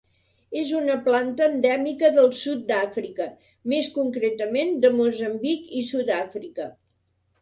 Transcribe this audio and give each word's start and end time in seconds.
És 0.59 0.69
una 0.77 0.93
planta 1.07 1.49
endèmica 1.55 2.09
del 2.15 2.31
sud 2.39 2.63
d'Àfrica, 2.71 3.27
més 3.75 3.91
concretament 3.99 4.75
de 4.87 4.93
Moçambic 5.01 5.73
i 5.83 5.89
Sud-àfrica. 5.95 6.67